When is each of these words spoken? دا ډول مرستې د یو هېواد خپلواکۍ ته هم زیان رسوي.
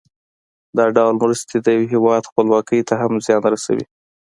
دا 0.77 0.85
ډول 0.95 1.13
مرستې 1.23 1.55
د 1.59 1.67
یو 1.77 1.83
هېواد 1.93 2.29
خپلواکۍ 2.29 2.81
ته 2.87 2.93
هم 3.01 3.11
زیان 3.25 3.43
رسوي. 3.53 3.85